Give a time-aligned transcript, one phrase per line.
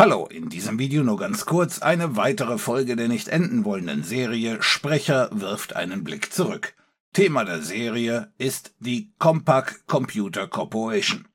[0.00, 4.62] Hallo, in diesem Video nur ganz kurz eine weitere Folge der nicht enden wollenden Serie
[4.62, 6.72] Sprecher wirft einen Blick zurück.
[7.12, 11.28] Thema der Serie ist die Compaq Computer Corporation.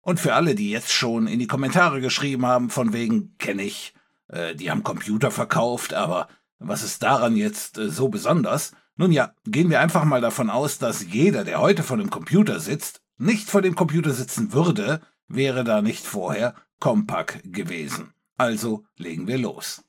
[0.00, 3.94] Und für alle, die jetzt schon in die Kommentare geschrieben haben, von wegen kenne ich,
[4.26, 6.26] äh, die haben Computer verkauft, aber
[6.58, 8.72] was ist daran jetzt äh, so besonders?
[8.96, 12.58] Nun ja, gehen wir einfach mal davon aus, dass jeder, der heute vor dem Computer
[12.58, 15.00] sitzt, nicht vor dem Computer sitzen würde,
[15.34, 18.12] wäre da nicht vorher Compaq gewesen.
[18.36, 19.82] Also legen wir los.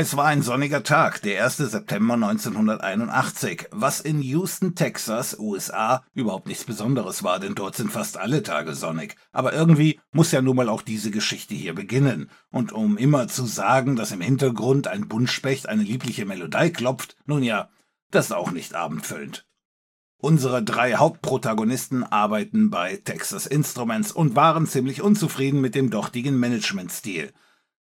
[0.00, 1.56] Es war ein sonniger Tag, der 1.
[1.56, 8.16] September 1981, was in Houston, Texas, USA überhaupt nichts Besonderes war, denn dort sind fast
[8.16, 9.16] alle Tage sonnig.
[9.32, 12.30] Aber irgendwie muss ja nun mal auch diese Geschichte hier beginnen.
[12.48, 17.42] Und um immer zu sagen, dass im Hintergrund ein Buntspecht eine liebliche Melodie klopft, nun
[17.42, 17.68] ja,
[18.12, 19.47] das ist auch nicht abendfüllend.
[20.20, 27.32] Unsere drei Hauptprotagonisten arbeiten bei Texas Instruments und waren ziemlich unzufrieden mit dem dortigen Managementstil.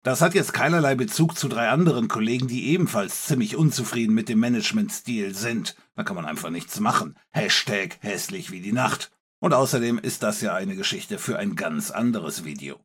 [0.02, 4.40] Das hat jetzt keinerlei Bezug zu drei anderen Kollegen, die ebenfalls ziemlich unzufrieden mit dem
[4.40, 5.76] Managementstil sind.
[5.94, 7.16] Da kann man einfach nichts machen.
[7.30, 9.12] Hashtag hässlich wie die Nacht.
[9.38, 12.80] Und außerdem ist das ja eine Geschichte für ein ganz anderes Video.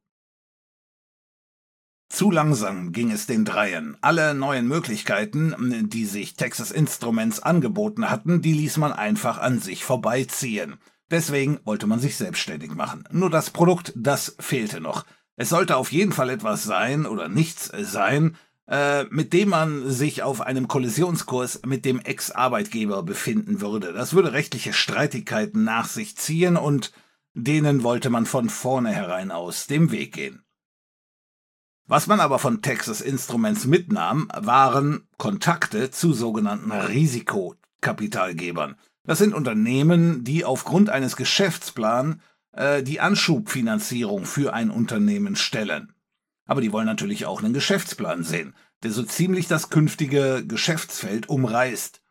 [2.10, 3.96] Zu langsam ging es den Dreien.
[4.02, 9.84] Alle neuen Möglichkeiten, die sich Texas Instruments angeboten hatten, die ließ man einfach an sich
[9.86, 10.78] vorbeiziehen.
[11.12, 13.04] Deswegen wollte man sich selbstständig machen.
[13.12, 15.06] Nur das Produkt, das fehlte noch.
[15.36, 18.36] Es sollte auf jeden Fall etwas sein oder nichts sein,
[18.68, 23.94] äh, mit dem man sich auf einem Kollisionskurs mit dem Ex-Arbeitgeber befinden würde.
[23.94, 26.92] Das würde rechtliche Streitigkeiten nach sich ziehen und
[27.34, 30.44] denen wollte man von vornherein aus dem Weg gehen.
[31.90, 38.76] Was man aber von Texas Instruments mitnahm, waren Kontakte zu sogenannten Risikokapitalgebern.
[39.06, 42.18] Das sind Unternehmen, die aufgrund eines Geschäftsplans
[42.52, 45.92] äh, die Anschubfinanzierung für ein Unternehmen stellen.
[46.46, 52.04] Aber die wollen natürlich auch einen Geschäftsplan sehen, der so ziemlich das künftige Geschäftsfeld umreißt,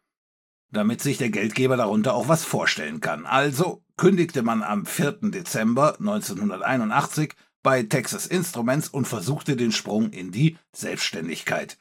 [0.72, 3.26] damit sich der Geldgeber darunter auch was vorstellen kann.
[3.26, 5.30] Also kündigte man am 4.
[5.30, 7.36] Dezember 1981
[7.68, 11.76] bei Texas Instruments und versuchte den Sprung in die Selbstständigkeit.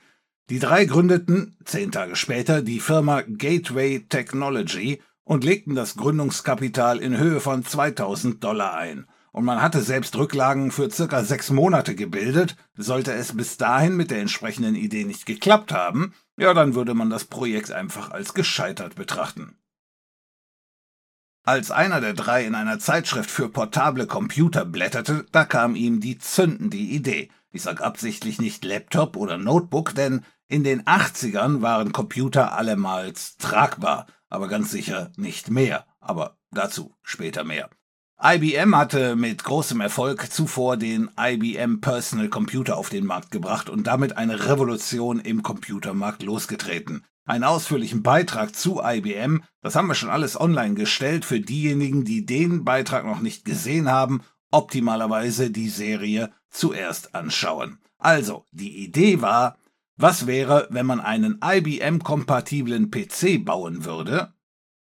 [0.50, 7.18] Die drei gründeten zehn Tage später die Firma Gateway Technology und legten das Gründungskapital in
[7.18, 9.06] Höhe von 2000 Dollar ein.
[9.32, 12.58] Und man hatte selbst Rücklagen für circa sechs Monate gebildet.
[12.76, 17.10] Sollte es bis dahin mit der entsprechenden Idee nicht geklappt haben, ja, dann würde man
[17.10, 19.56] das Projekt einfach als gescheitert betrachten.
[21.48, 26.18] Als einer der drei in einer Zeitschrift für portable Computer blätterte, da kam ihm die
[26.18, 27.30] zündende Idee.
[27.52, 34.08] Ich sag absichtlich nicht Laptop oder Notebook, denn in den 80ern waren Computer allemals tragbar,
[34.28, 35.86] aber ganz sicher nicht mehr.
[36.02, 37.70] Aber dazu später mehr.
[38.22, 43.88] IBM hatte mit großem Erfolg zuvor den IBM Personal Computer auf den Markt gebracht und
[43.88, 49.44] damit eine Revolution im Computermarkt losgetreten einen ausführlichen Beitrag zu IBM.
[49.62, 53.92] Das haben wir schon alles online gestellt für diejenigen, die den Beitrag noch nicht gesehen
[53.92, 57.80] haben, optimalerweise die Serie zuerst anschauen.
[58.00, 59.58] Also, die Idee war,
[59.98, 64.34] was wäre, wenn man einen IBM-kompatiblen PC bauen würde,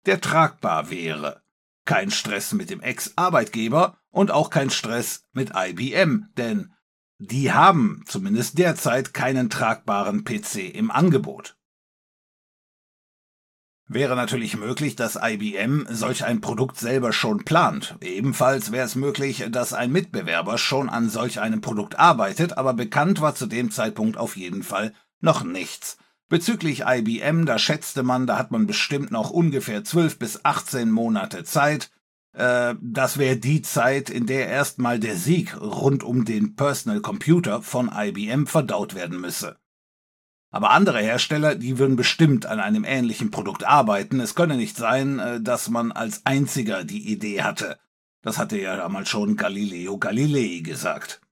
[0.06, 1.42] der tragbar wäre.
[1.84, 6.72] Kein Stress mit dem Ex-Arbeitgeber und auch kein Stress mit IBM, denn
[7.18, 11.56] die haben zumindest derzeit keinen tragbaren PC im Angebot.
[13.94, 17.96] Wäre natürlich möglich, dass IBM solch ein Produkt selber schon plant.
[18.00, 23.20] Ebenfalls wäre es möglich, dass ein Mitbewerber schon an solch einem Produkt arbeitet, aber bekannt
[23.20, 25.98] war zu dem Zeitpunkt auf jeden Fall noch nichts.
[26.30, 31.44] Bezüglich IBM, da schätzte man, da hat man bestimmt noch ungefähr 12 bis 18 Monate
[31.44, 31.90] Zeit.
[32.32, 37.60] Äh, das wäre die Zeit, in der erstmal der Sieg rund um den Personal Computer
[37.60, 39.58] von IBM verdaut werden müsse.
[40.52, 44.20] Aber andere Hersteller, die würden bestimmt an einem ähnlichen Produkt arbeiten.
[44.20, 47.78] Es könne nicht sein, äh, dass man als einziger die Idee hatte.
[48.20, 51.22] Das hatte ja damals schon Galileo Galilei gesagt.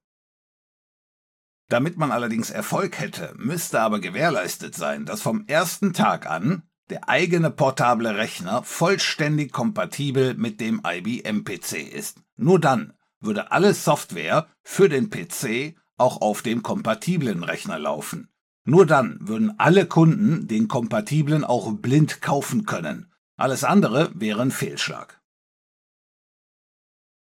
[1.69, 7.09] Damit man allerdings Erfolg hätte, müsste aber gewährleistet sein, dass vom ersten Tag an der
[7.09, 12.21] eigene portable Rechner vollständig kompatibel mit dem IBM-PC ist.
[12.37, 18.30] Nur dann würde alle Software für den PC auch auf dem kompatiblen Rechner laufen.
[18.65, 23.13] Nur dann würden alle Kunden den kompatiblen auch blind kaufen können.
[23.37, 25.21] Alles andere wäre ein Fehlschlag.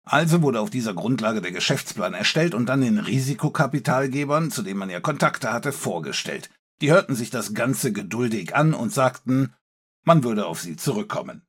[0.05, 4.91] Also wurde auf dieser Grundlage der Geschäftsplan erstellt und dann den Risikokapitalgebern, zu denen man
[4.91, 6.51] ja Kontakte hatte, vorgestellt.
[6.81, 9.55] Die hörten sich das Ganze geduldig an und sagten,
[10.05, 11.47] man würde auf sie zurückkommen.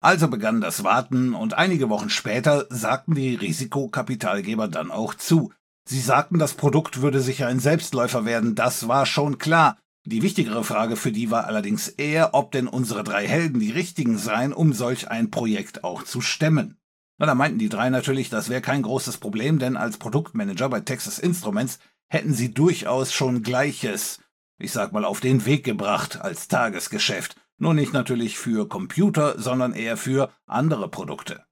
[0.00, 5.50] Also begann das Warten und einige Wochen später sagten die Risikokapitalgeber dann auch zu.
[5.86, 9.76] Sie sagten, das Produkt würde sicher ein Selbstläufer werden, das war schon klar.
[10.06, 14.18] Die wichtigere Frage für die war allerdings eher, ob denn unsere drei Helden die richtigen
[14.18, 16.78] seien, um solch ein Projekt auch zu stemmen.
[17.18, 20.80] Na, da meinten die drei natürlich, das wäre kein großes Problem, denn als Produktmanager bei
[20.80, 21.78] Texas Instruments
[22.08, 24.20] hätten sie durchaus schon Gleiches,
[24.58, 27.36] ich sag mal, auf den Weg gebracht als Tagesgeschäft.
[27.56, 31.44] Nur nicht natürlich für Computer, sondern eher für andere Produkte.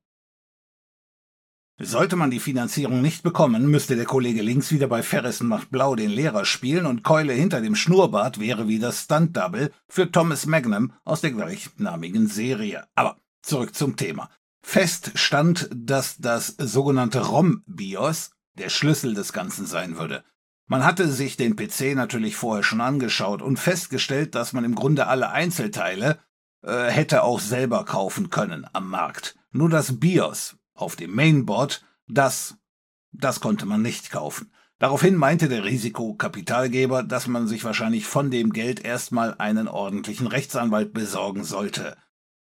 [1.85, 5.97] Sollte man die Finanzierung nicht bekommen, müsste der Kollege links wieder bei Ferris macht Blau
[5.97, 11.23] den Lehrer spielen und Keule hinter dem Schnurrbart wäre wieder Stunt-Double für Thomas Magnum aus
[11.23, 12.87] der gleichnamigen Serie.
[12.95, 14.31] Aber zurück zum Thema.
[14.65, 20.23] Fest stand, dass das sogenannte ROM-BIOS der Schlüssel des Ganzen sein würde.
[20.69, 25.09] Man hatte sich den PC natürlich vorher schon angeschaut und festgestellt, dass man im Grunde
[25.09, 26.21] alle Einzelteile
[26.65, 29.35] äh, hätte auch selber kaufen können am Markt.
[29.51, 32.57] Nur das BIOS auf dem Mainboard, das,
[33.13, 34.53] das konnte man nicht kaufen.
[34.79, 40.93] Daraufhin meinte der Risikokapitalgeber, dass man sich wahrscheinlich von dem Geld erstmal einen ordentlichen Rechtsanwalt
[40.93, 41.97] besorgen sollte.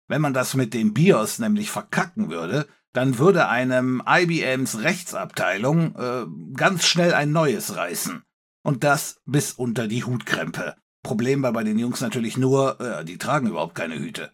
[0.08, 6.26] Wenn man das mit dem BIOS nämlich verkacken würde, dann würde einem IBMs Rechtsabteilung äh,
[6.54, 8.22] ganz schnell ein neues reißen.
[8.64, 10.76] Und das bis unter die Hutkrempe.
[11.02, 14.32] Problem war bei den Jungs natürlich nur, äh, die tragen überhaupt keine Hüte.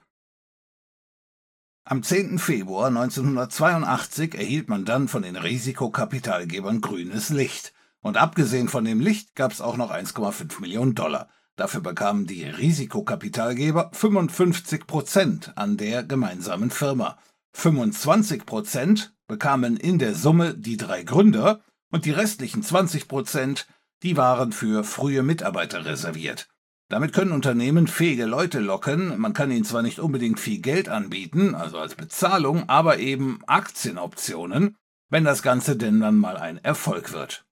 [1.90, 2.38] Am 10.
[2.38, 7.72] Februar 1982 erhielt man dann von den Risikokapitalgebern grünes Licht.
[8.02, 11.30] Und abgesehen von dem Licht gab es auch noch 1,5 Millionen Dollar.
[11.56, 17.16] Dafür bekamen die Risikokapitalgeber 55 Prozent an der gemeinsamen Firma.
[17.54, 23.66] 25 Prozent bekamen in der Summe die drei Gründer und die restlichen 20 Prozent,
[24.02, 26.50] die waren für frühe Mitarbeiter reserviert.
[26.88, 31.54] Damit können Unternehmen fähige Leute locken, man kann ihnen zwar nicht unbedingt viel Geld anbieten,
[31.54, 34.76] also als Bezahlung, aber eben Aktienoptionen,
[35.10, 37.44] wenn das Ganze denn dann mal ein Erfolg wird.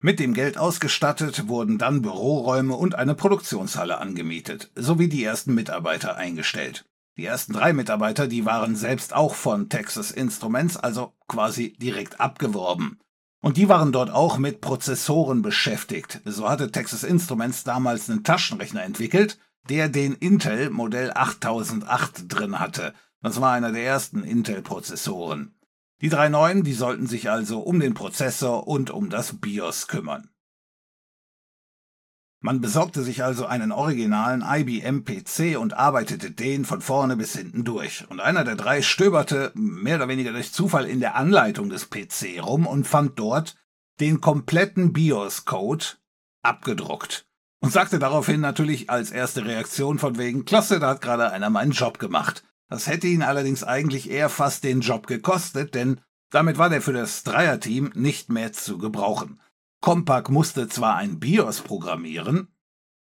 [0.00, 6.14] Mit dem Geld ausgestattet wurden dann Büroräume und eine Produktionshalle angemietet, sowie die ersten Mitarbeiter
[6.14, 6.84] eingestellt.
[7.16, 13.00] Die ersten drei Mitarbeiter, die waren selbst auch von Texas Instruments, also quasi direkt abgeworben.
[13.40, 16.20] Und die waren dort auch mit Prozessoren beschäftigt.
[16.24, 19.38] So hatte Texas Instruments damals einen Taschenrechner entwickelt,
[19.68, 22.94] der den Intel Modell 8008 drin hatte.
[23.22, 25.54] Das war einer der ersten Intel-Prozessoren.
[26.00, 30.30] Die drei neuen, die sollten sich also um den Prozessor und um das BIOS kümmern.
[32.40, 37.64] Man besorgte sich also einen originalen IBM PC und arbeitete den von vorne bis hinten
[37.64, 38.04] durch.
[38.10, 42.40] Und einer der drei stöberte mehr oder weniger durch Zufall in der Anleitung des PC
[42.40, 43.56] rum und fand dort
[43.98, 45.84] den kompletten BIOS-Code
[46.42, 47.26] abgedruckt.
[47.60, 51.72] Und sagte daraufhin natürlich als erste Reaktion von wegen, klasse, da hat gerade einer meinen
[51.72, 52.44] Job gemacht.
[52.68, 56.00] Das hätte ihn allerdings eigentlich eher fast den Job gekostet, denn
[56.30, 59.40] damit war der für das Dreierteam nicht mehr zu gebrauchen.
[59.80, 62.48] Compaq musste zwar ein BIOS programmieren,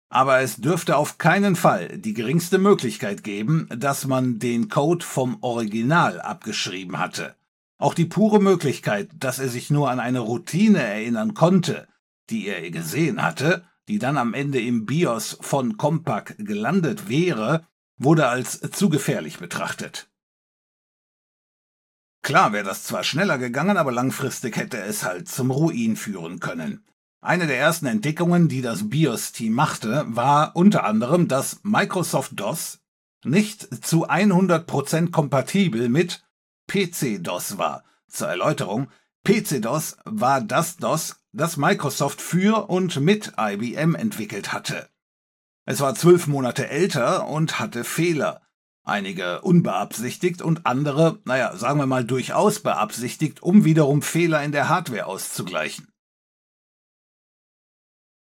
[0.10, 5.38] aber es dürfte auf keinen Fall die geringste Möglichkeit geben, dass man den Code vom
[5.42, 7.36] Original abgeschrieben hatte.
[7.80, 11.88] Auch die pure Möglichkeit, dass er sich nur an eine Routine erinnern konnte,
[12.30, 17.66] die er gesehen hatte, die dann am Ende im BIOS von Compaq gelandet wäre,
[17.98, 20.10] wurde als zu gefährlich betrachtet.
[22.24, 26.86] Klar wäre das zwar schneller gegangen, aber langfristig hätte es halt zum Ruin führen können.
[27.22, 32.80] Eine der ersten Entdeckungen, die das BIOS-Team machte, war unter anderem, dass Microsoft DOS
[33.26, 36.24] nicht zu 100% kompatibel mit
[36.68, 37.84] PC-DOS war.
[38.08, 38.90] Zur Erläuterung,
[39.26, 44.88] PC-DOS war das DOS, das Microsoft für und mit IBM entwickelt hatte.
[45.66, 48.43] Es war zwölf Monate älter und hatte Fehler.
[48.86, 54.68] Einige unbeabsichtigt und andere, naja, sagen wir mal durchaus beabsichtigt, um wiederum Fehler in der
[54.68, 55.88] Hardware auszugleichen.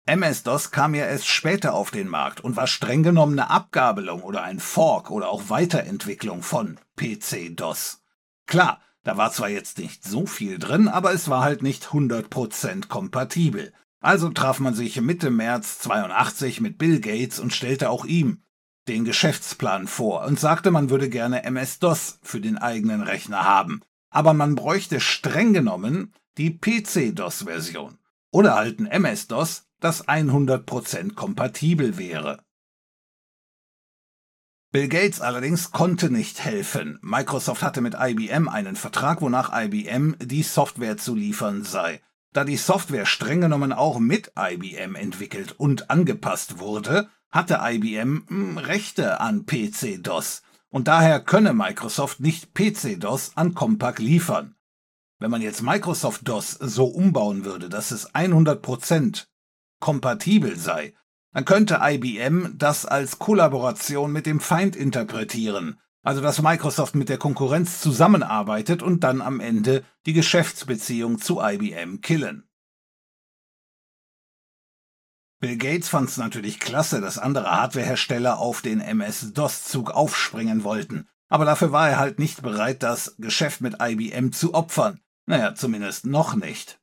[0.08, 4.41] MS-DOS kam ja erst später auf den Markt und war streng genommen eine Abgabelung oder
[4.41, 8.01] ein Fork oder auch Weiterentwicklung von PC-DOS.
[8.48, 12.88] Klar, da war zwar jetzt nicht so viel drin, aber es war halt nicht 100%
[12.88, 13.72] kompatibel.
[14.00, 18.41] Also traf man sich Mitte März 82 mit Bill Gates und stellte auch ihm
[18.89, 23.81] den Geschäftsplan vor und sagte, man würde gerne MS-DOS für den eigenen Rechner haben.
[24.10, 27.98] Aber man bräuchte streng genommen die PC-DOS-Version.
[28.31, 32.43] Oder halt ein MS-DOS, das 100% kompatibel wäre.
[34.72, 37.00] Bill Gates allerdings konnte nicht helfen.
[37.01, 42.01] Microsoft hatte mit IBM einen Vertrag, wonach IBM die Software zu liefern sei.
[42.34, 48.58] Da die Software streng genommen auch mit IBM entwickelt und angepasst wurde, hatte IBM hm,
[48.58, 50.42] Rechte an PC-DOS.
[50.70, 54.56] und daher könne Microsoft nicht PC-DOS an Compaq liefern.
[55.20, 59.26] Wenn man jetzt Microsoft DOS so umbauen würde, dass es 100%
[59.80, 60.94] kompatibel sei,
[61.34, 67.18] dann könnte IBM das als Kollaboration mit dem Feind interpretieren, also dass Microsoft mit der
[67.18, 72.49] Konkurrenz zusammenarbeitet und dann am Ende die Geschäftsbeziehung zu IBM killen.
[75.39, 81.46] Bill Gates fand es natürlich klasse, dass andere Hardwarehersteller auf den MS-DOS-Zug aufspringen wollten, aber
[81.46, 85.00] dafür war er halt nicht bereit, das Geschäft mit IBM zu opfern.
[85.27, 86.79] Naja, zumindest noch nicht.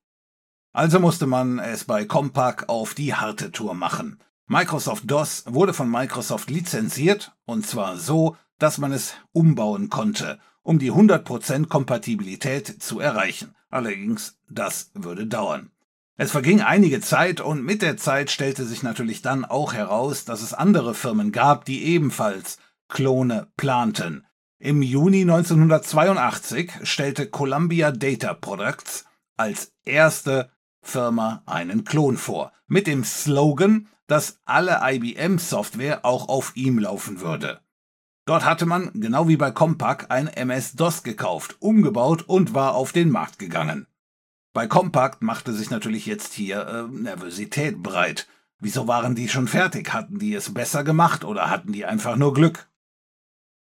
[0.72, 4.20] Also musste man es bei Compaq auf die harte Tour machen.
[4.46, 10.78] Microsoft DOS wurde von Microsoft lizenziert, und zwar so, dass man es umbauen konnte, um
[10.78, 13.54] die 100% Kompatibilität zu erreichen.
[13.68, 15.72] Allerdings, das würde dauern.
[16.18, 20.40] Es verging einige Zeit und mit der Zeit stellte sich natürlich dann auch heraus, dass
[20.40, 22.56] es andere Firmen gab, die ebenfalls
[22.88, 24.24] Klone planten.
[24.58, 29.04] Im Juni 1982 stellte Columbia Data Products
[29.36, 36.78] als erste Firma einen Klon vor, mit dem Slogan, dass alle IBM-Software auch auf ihm
[36.78, 37.60] laufen würde.
[38.24, 43.10] Dort hatte man, genau wie bei Compaq, ein MS-DOS gekauft, umgebaut und war auf den
[43.10, 43.86] Markt gegangen.
[44.56, 48.26] Bei Compact machte sich natürlich jetzt hier äh, Nervosität breit.
[48.58, 49.92] Wieso waren die schon fertig?
[49.92, 52.66] Hatten die es besser gemacht oder hatten die einfach nur Glück?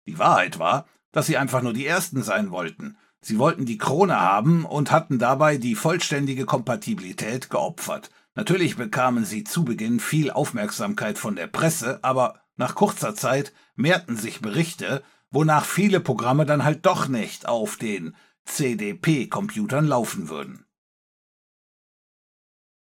[0.06, 2.96] Die Wahrheit war, dass sie einfach nur die Ersten sein wollten.
[3.20, 8.12] Sie wollten die Krone haben und hatten dabei die vollständige Kompatibilität geopfert.
[8.36, 14.16] Natürlich bekamen sie zu Beginn viel Aufmerksamkeit von der Presse, aber nach kurzer Zeit mehrten
[14.16, 20.63] sich Berichte, wonach viele Programme dann halt doch nicht auf den CDP-Computern laufen würden.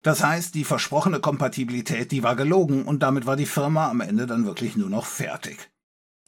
[0.05, 4.27] Das heißt, die versprochene Kompatibilität, die war gelogen und damit war die Firma am Ende
[4.27, 5.71] dann wirklich nur noch fertig.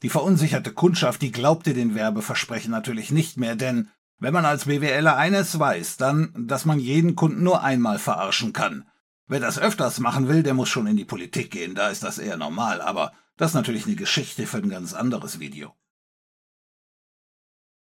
[0.02, 5.16] Die verunsicherte Kundschaft, die glaubte den Werbeversprechen natürlich nicht mehr, denn wenn man als BWLer
[5.16, 8.84] eines weiß, dann, dass man jeden Kunden nur einmal verarschen kann.
[9.28, 12.18] Wer das öfters machen will, der muss schon in die Politik gehen, da ist das
[12.18, 15.72] eher normal, aber das ist natürlich eine Geschichte für ein ganz anderes Video.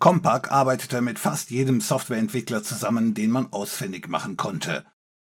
[0.00, 4.85] Compaq arbeitete mit fast jedem Softwareentwickler zusammen, den man ausfindig machen konnte.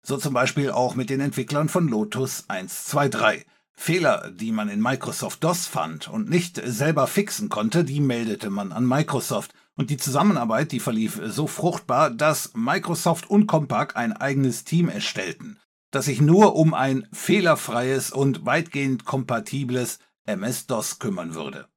[0.08, 3.46] So zum Beispiel auch mit den Entwicklern von Lotus 123.
[3.74, 8.72] Fehler, die man in Microsoft DOS fand und nicht selber fixen konnte, die meldete man
[8.72, 9.54] an Microsoft.
[9.76, 15.60] Und die Zusammenarbeit, die verlief so fruchtbar, dass Microsoft und Compaq ein eigenes Team erstellten,
[15.92, 21.68] das sich nur um ein fehlerfreies und weitgehend kompatibles MS-DOS kümmern würde.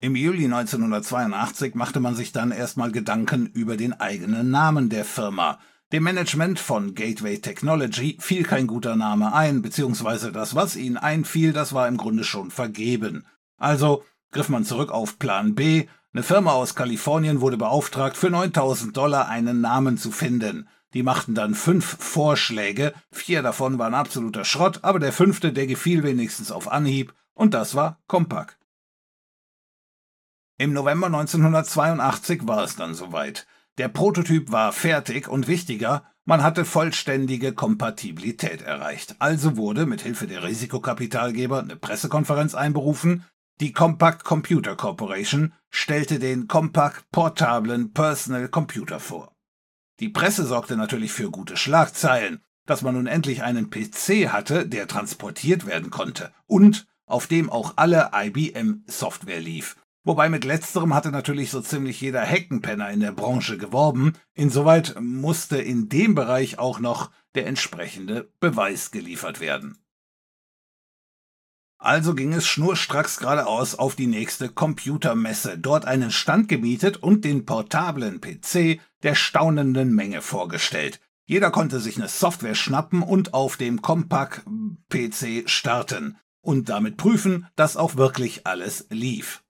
[0.00, 5.58] Im Juli 1982 machte man sich dann erstmal Gedanken über den eigenen Namen der Firma–
[5.92, 11.52] dem Management von Gateway Technology fiel kein guter Name ein, beziehungsweise das, was ihnen einfiel,
[11.52, 13.24] das war im Grunde schon vergeben.
[13.56, 15.86] Also griff man zurück auf Plan B.
[16.12, 20.68] Eine Firma aus Kalifornien wurde beauftragt, für 9000 Dollar einen Namen zu finden.
[20.92, 26.02] Die machten dann fünf Vorschläge, vier davon waren absoluter Schrott, aber der fünfte, der gefiel
[26.02, 28.56] wenigstens auf Anhieb, und das war Compaq.
[30.58, 33.46] Im November 1982 war es dann soweit.
[33.78, 39.16] Der Prototyp war fertig und wichtiger, man hatte vollständige Kompatibilität erreicht.
[39.20, 43.24] Also wurde mit Hilfe der Risikokapitalgeber eine Pressekonferenz einberufen.
[43.60, 49.32] Die Compact Computer Corporation stellte den Compact portablen Personal Computer vor.
[50.00, 54.88] Die Presse sorgte natürlich für gute Schlagzeilen, dass man nun endlich einen PC hatte, der
[54.88, 59.76] transportiert werden konnte und auf dem auch alle IBM Software lief.
[60.06, 64.12] Wobei mit letzterem hatte natürlich so ziemlich jeder Heckenpenner in der Branche geworben.
[64.34, 69.78] Insoweit musste in dem Bereich auch noch der entsprechende Beweis geliefert werden.
[71.78, 77.44] Also ging es schnurstracks geradeaus auf die nächste Computermesse, dort einen Stand gemietet und den
[77.44, 81.00] portablen PC der staunenden Menge vorgestellt.
[81.24, 87.76] Jeder konnte sich eine Software schnappen und auf dem Compaq-PC starten und damit prüfen, dass
[87.76, 89.42] auch wirklich alles lief.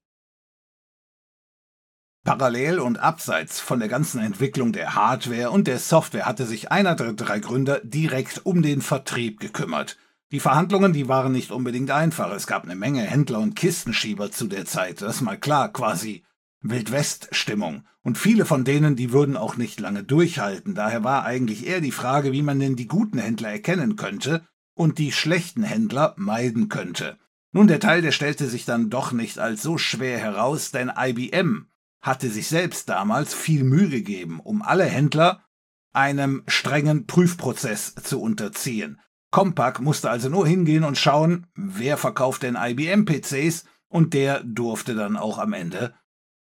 [2.26, 6.96] Parallel und abseits von der ganzen Entwicklung der Hardware und der Software hatte sich einer
[6.96, 9.96] der drei Gründer direkt um den Vertrieb gekümmert.
[10.32, 12.32] Die Verhandlungen, die waren nicht unbedingt einfach.
[12.32, 15.02] Es gab eine Menge Händler und Kistenschieber zu der Zeit.
[15.02, 16.24] Das ist mal klar, quasi
[16.62, 17.84] Wildwest-Stimmung.
[18.02, 20.74] Und viele von denen, die würden auch nicht lange durchhalten.
[20.74, 24.98] Daher war eigentlich eher die Frage, wie man denn die guten Händler erkennen könnte und
[24.98, 27.18] die schlechten Händler meiden könnte.
[27.52, 31.68] Nun, der Teil, der stellte sich dann doch nicht als so schwer heraus, denn IBM
[32.06, 35.42] hatte sich selbst damals viel Mühe gegeben, um alle Händler
[35.92, 39.00] einem strengen Prüfprozess zu unterziehen.
[39.32, 45.16] Compaq musste also nur hingehen und schauen, wer verkauft denn IBM-PCs und der durfte dann
[45.16, 45.94] auch am Ende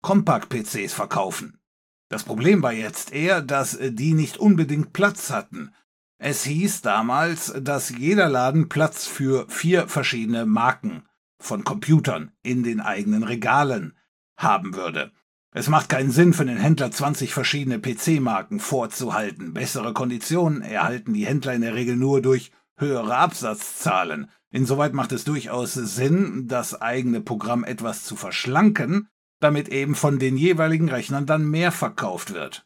[0.01, 1.59] Compaq-PCs verkaufen.
[2.07, 5.73] Das Problem war jetzt eher, dass die nicht unbedingt Platz hatten.
[6.17, 11.03] Es hieß damals, dass jeder Laden Platz für vier verschiedene Marken
[11.39, 13.97] von Computern in den eigenen Regalen
[14.37, 15.11] haben würde.
[15.53, 19.53] Es macht keinen Sinn für den Händler 20 verschiedene PC-Marken vorzuhalten.
[19.53, 24.29] Bessere Konditionen erhalten die Händler in der Regel nur durch höhere Absatzzahlen.
[24.49, 29.09] Insoweit macht es durchaus Sinn, das eigene Programm etwas zu verschlanken,
[29.41, 32.65] damit eben von den jeweiligen Rechnern dann mehr verkauft wird.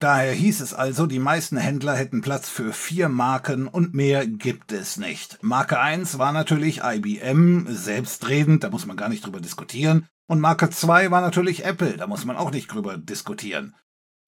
[0.00, 4.70] Daher hieß es also, die meisten Händler hätten Platz für vier Marken und mehr gibt
[4.70, 5.38] es nicht.
[5.42, 10.06] Marke 1 war natürlich IBM, selbstredend, da muss man gar nicht drüber diskutieren.
[10.28, 13.74] Und Marke 2 war natürlich Apple, da muss man auch nicht drüber diskutieren.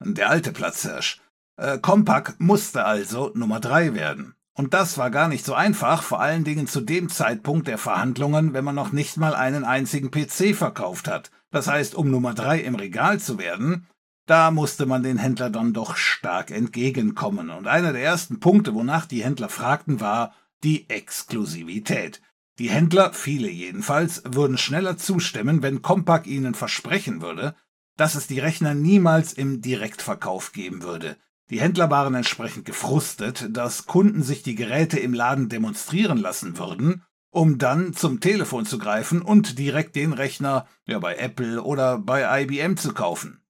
[0.03, 1.21] Der alte Platzhirsch.
[1.55, 4.35] Äh, Compaq musste also Nummer 3 werden.
[4.53, 8.53] Und das war gar nicht so einfach, vor allen Dingen zu dem Zeitpunkt der Verhandlungen,
[8.53, 11.31] wenn man noch nicht mal einen einzigen PC verkauft hat.
[11.51, 13.87] Das heißt, um Nummer 3 im Regal zu werden,
[14.25, 17.49] da musste man den Händler dann doch stark entgegenkommen.
[17.49, 22.21] Und einer der ersten Punkte, wonach die Händler fragten, war die Exklusivität.
[22.59, 27.55] Die Händler, viele jedenfalls, würden schneller zustimmen, wenn Compaq ihnen versprechen würde,
[27.97, 31.17] dass es die Rechner niemals im Direktverkauf geben würde.
[31.49, 37.03] Die Händler waren entsprechend gefrustet, dass Kunden sich die Geräte im Laden demonstrieren lassen würden,
[37.29, 42.43] um dann zum Telefon zu greifen und direkt den Rechner ja bei Apple oder bei
[42.43, 43.40] IBM zu kaufen.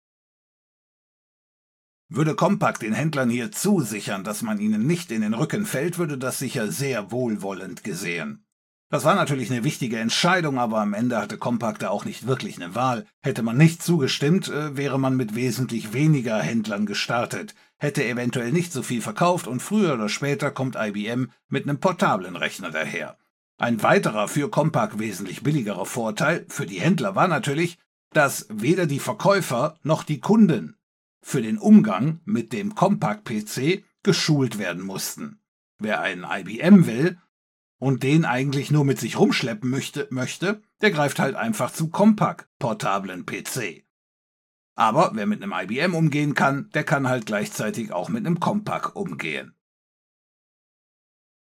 [2.14, 6.18] Würde Compaq den Händlern hier zusichern, dass man ihnen nicht in den Rücken fällt, würde
[6.18, 8.44] das sicher sehr wohlwollend gesehen.
[8.90, 12.58] Das war natürlich eine wichtige Entscheidung, aber am Ende hatte Compaq da auch nicht wirklich
[12.58, 13.06] eine Wahl.
[13.22, 18.74] Hätte man nicht zugestimmt, äh, wäre man mit wesentlich weniger Händlern gestartet, hätte eventuell nicht
[18.74, 23.16] so viel verkauft und früher oder später kommt IBM mit einem portablen Rechner daher.
[23.58, 27.78] Ein weiterer für Compaq wesentlich billigerer Vorteil für die Händler war natürlich,
[28.12, 30.76] dass weder die Verkäufer noch die Kunden
[31.22, 35.40] für den Umgang mit dem Compaq-PC geschult werden mussten.
[35.80, 37.20] Wer einen IBM will
[37.78, 42.48] und den eigentlich nur mit sich rumschleppen möchte, möchte der greift halt einfach zu Compaq
[42.60, 43.86] portablen PC.
[44.76, 48.96] Aber wer mit einem IBM umgehen kann, der kann halt gleichzeitig auch mit einem Compaq
[48.96, 49.56] umgehen.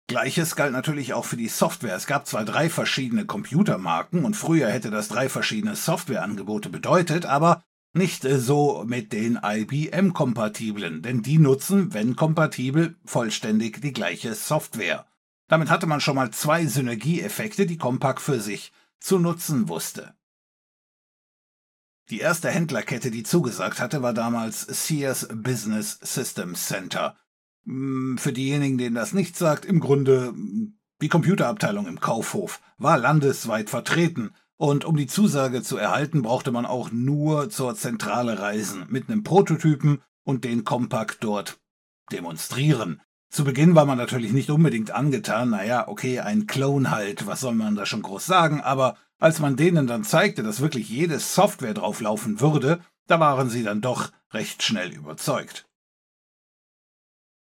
[0.08, 1.96] Gleiches galt natürlich auch für die Software.
[1.96, 7.64] Es gab zwar drei verschiedene Computermarken und früher hätte das drei verschiedene Softwareangebote bedeutet, aber
[7.94, 15.06] nicht so mit den IBM-kompatiblen, denn die nutzen, wenn kompatibel, vollständig die gleiche Software.
[15.48, 20.14] Damit hatte man schon mal zwei Synergieeffekte, die Compaq für sich zu nutzen wusste.
[22.10, 27.18] Die erste Händlerkette, die zugesagt hatte, war damals Sears Business System Center.
[27.66, 30.34] Hm, für diejenigen, denen das nicht sagt, im Grunde
[31.02, 36.68] die Computerabteilung im Kaufhof, war landesweit vertreten, und um die Zusage zu erhalten, brauchte man
[36.68, 41.60] auch nur zur Zentrale reisen, mit einem Prototypen und den Kompakt dort
[42.12, 43.02] demonstrieren.
[43.32, 47.56] Zu Beginn war man natürlich nicht unbedingt angetan, naja, okay, ein Clone halt, was soll
[47.56, 51.74] man da schon groß sagen, aber als man denen dann zeigte, dass wirklich jede Software
[51.74, 55.66] drauflaufen würde, da waren sie dann doch recht schnell überzeugt.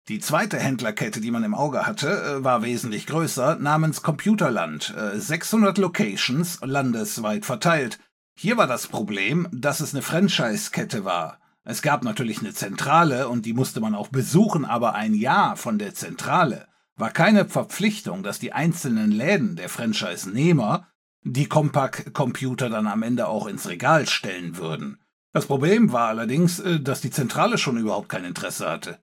[0.10, 4.94] Die zweite Händlerkette, die man im Auge hatte, äh, war wesentlich größer, namens Computerland.
[5.16, 8.00] 600 äh, Locations, landesweit verteilt.
[8.36, 11.40] Hier war das Problem, dass es eine Franchise-Kette war.
[11.64, 15.80] Es gab natürlich eine Zentrale und die musste man auch besuchen, aber ein Ja von
[15.80, 20.90] der Zentrale war keine Verpflichtung, dass die einzelnen Läden der Franchise-Nehmer
[21.24, 25.00] die Compaq-Computer dann am Ende auch ins Regal stellen würden.
[25.32, 29.00] Das Problem war allerdings, äh, dass die Zentrale schon überhaupt kein Interesse hatte.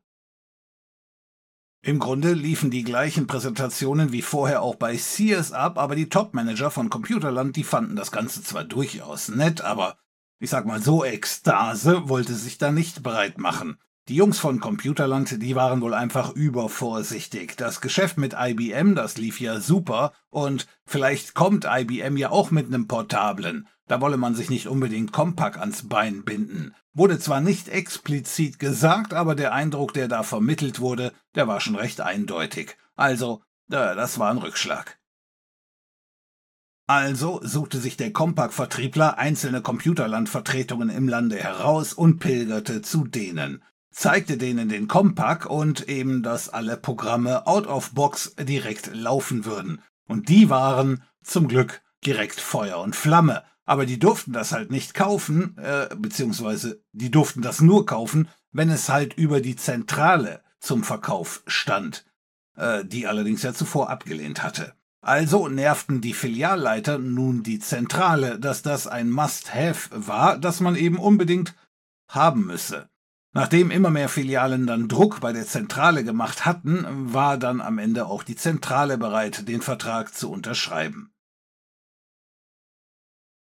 [1.83, 6.71] Im Grunde liefen die gleichen Präsentationen wie vorher auch bei Sears ab, aber die Topmanager
[6.71, 9.97] von Computerland, die fanden das Ganze zwar durchaus nett, aber
[10.38, 13.79] ich sag mal so, Ekstase wollte sich da nicht breit machen.
[14.09, 17.57] Die Jungs von Computerland, die waren wohl einfach übervorsichtig.
[17.57, 22.69] Das Geschäft mit IBM, das lief ja super und vielleicht kommt IBM ja auch mit
[22.69, 23.69] nem Portablen.
[23.90, 26.76] Da wolle man sich nicht unbedingt Compaq ans Bein binden.
[26.92, 31.74] Wurde zwar nicht explizit gesagt, aber der Eindruck, der da vermittelt wurde, der war schon
[31.74, 32.76] recht eindeutig.
[32.94, 35.00] Also, das war ein Rückschlag.
[36.87, 44.37] Also suchte sich der Compaq-Vertriebler einzelne Computerlandvertretungen im Lande heraus und pilgerte zu denen, zeigte
[44.37, 49.83] denen den Compaq und eben, dass alle Programme out of box direkt laufen würden.
[50.07, 54.94] Und die waren, zum Glück, direkt Feuer und Flamme aber die durften das halt nicht
[54.94, 60.83] kaufen, äh, beziehungsweise die durften das nur kaufen, wenn es halt über die Zentrale zum
[60.83, 62.04] Verkauf stand,
[62.56, 64.74] äh, die allerdings ja zuvor abgelehnt hatte.
[65.02, 70.98] Also nervten die Filialleiter nun die Zentrale, dass das ein Must-Have war, das man eben
[70.98, 71.54] unbedingt
[72.09, 72.88] haben müsse.
[73.33, 78.06] Nachdem immer mehr Filialen dann Druck bei der Zentrale gemacht hatten, war dann am Ende
[78.06, 81.12] auch die Zentrale bereit, den Vertrag zu unterschreiben.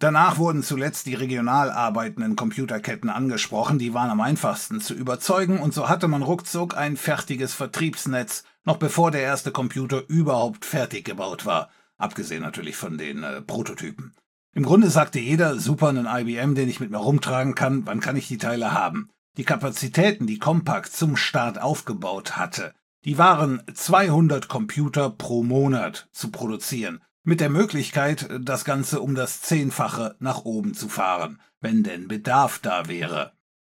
[0.02, 5.76] Danach wurden zuletzt die regional arbeitenden Computerketten angesprochen, die waren am einfachsten zu überzeugen, und
[5.76, 11.46] so hatte man ruckzuck ein fertiges Vertriebsnetz, noch bevor der erste Computer überhaupt fertig gebaut
[11.46, 14.16] war, abgesehen natürlich von den äh, Prototypen.
[14.56, 18.16] Im Grunde sagte jeder, super, einen IBM, den ich mit mir rumtragen kann, wann kann
[18.16, 19.12] ich die Teile haben?
[19.38, 22.74] Die Kapazitäten, die Compaq zum Start aufgebaut hatte,
[23.06, 29.42] die waren 200 Computer pro Monat zu produzieren mit der Möglichkeit, das Ganze um das
[29.42, 33.34] Zehnfache nach oben zu fahren, wenn denn Bedarf da wäre.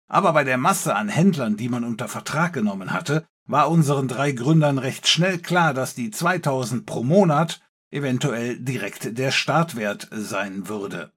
[0.07, 4.33] Aber bei der Masse an Händlern, die man unter Vertrag genommen hatte, war unseren drei
[4.33, 11.13] Gründern recht schnell klar, dass die 2000 pro Monat eventuell direkt der Startwert sein würde.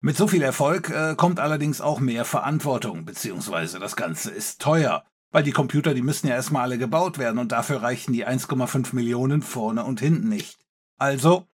[0.00, 5.04] Mit so viel Erfolg äh, kommt allerdings auch mehr Verantwortung, beziehungsweise das Ganze ist teuer,
[5.30, 8.94] weil die Computer, die müssen ja erstmal alle gebaut werden und dafür reichen die 1,5
[8.94, 10.59] Millionen vorne und hinten nicht.
[11.00, 11.48] Also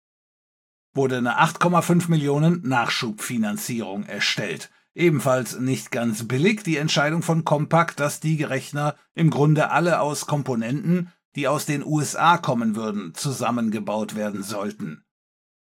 [0.93, 4.71] wurde eine 8,5 Millionen Nachschubfinanzierung erstellt.
[4.95, 10.27] Ebenfalls nicht ganz billig die Entscheidung von Compaq, dass die Rechner im Grunde alle aus
[10.27, 15.03] Komponenten, die aus den USA kommen würden, zusammengebaut werden sollten.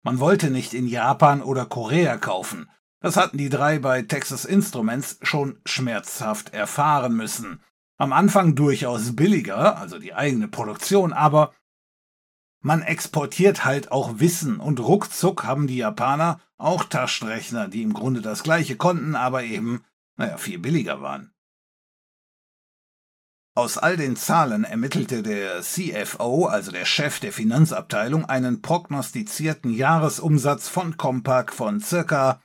[0.04, 2.70] Man wollte nicht in Japan oder Korea kaufen.
[3.00, 7.62] Das hatten die drei bei Texas Instruments schon schmerzhaft erfahren müssen.
[7.98, 11.54] Am Anfang durchaus billiger, also die eigene Produktion, aber
[12.62, 18.22] man exportiert halt auch Wissen und ruckzuck haben die Japaner auch Taschenrechner, die im Grunde
[18.22, 19.84] das gleiche konnten, aber eben,
[20.16, 21.34] naja, viel billiger waren.
[23.54, 30.70] Aus all den Zahlen ermittelte der CFO, also der Chef der Finanzabteilung, einen prognostizierten Jahresumsatz
[30.70, 32.42] von Compaq von circa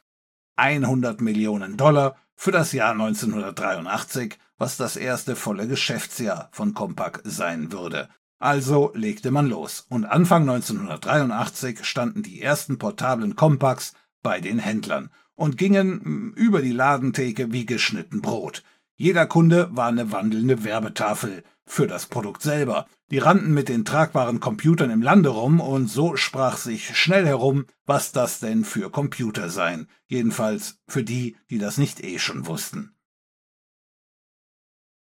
[0.57, 7.71] 100 Millionen Dollar für das Jahr 1983, was das erste volle Geschäftsjahr von Compaq sein
[7.71, 8.09] würde.
[8.39, 15.11] Also legte man los und Anfang 1983 standen die ersten portablen Compaqs bei den Händlern
[15.35, 18.63] und gingen hm, über die Ladentheke wie geschnitten Brot.
[18.95, 22.87] Jeder Kunde war eine wandelnde Werbetafel für das Produkt selber.
[23.11, 27.67] Die rannten mit den tragbaren Computern im Lande rum und so sprach sich schnell herum,
[27.85, 29.89] was das denn für Computer seien.
[30.07, 32.96] Jedenfalls für die, die das nicht eh schon wussten.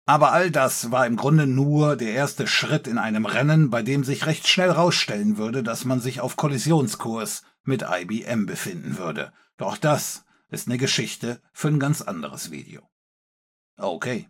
[0.05, 4.03] Aber all das war im Grunde nur der erste Schritt in einem Rennen, bei dem
[4.03, 9.31] sich recht schnell rausstellen würde, dass man sich auf Kollisionskurs mit IBM befinden würde.
[9.57, 12.81] Doch das ist eine Geschichte für ein ganz anderes Video.
[13.77, 14.27] Okay.